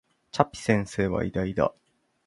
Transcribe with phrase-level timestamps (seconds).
[0.31, 1.75] チャピ先生は偉大だ